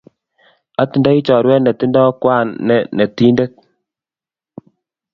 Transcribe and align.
Atindai 0.81 1.19
chorwet 1.27 1.61
ne 1.63 1.71
tindo 1.79 2.01
kwan 2.21 2.47
ne 2.67 2.77
netitndet. 2.95 3.51